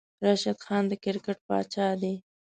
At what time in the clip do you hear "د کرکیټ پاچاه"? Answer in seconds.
0.87-1.93